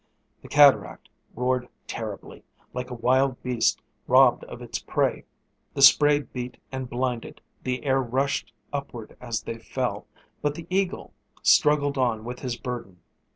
[0.41, 5.25] The cataract roared terribly, like a wild beast robbed of its prey.
[5.75, 10.07] The spray beat and blinded, the air rushed upward as they fell.
[10.41, 13.01] But the eagle struggled on with his burden.